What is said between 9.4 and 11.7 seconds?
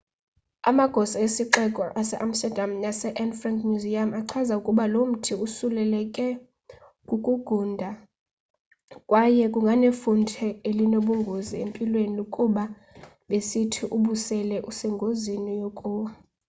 kunganefuthe elinobungozi